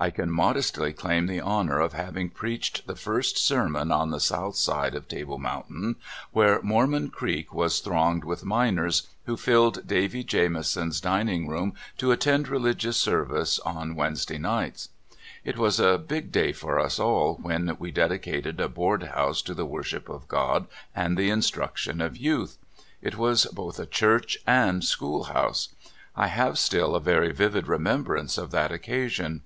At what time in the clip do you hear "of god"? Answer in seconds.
20.08-20.66